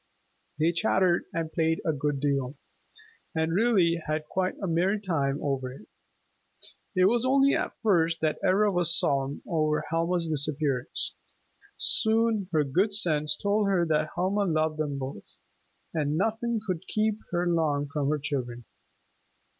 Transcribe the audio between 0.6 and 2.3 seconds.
chattered and played a good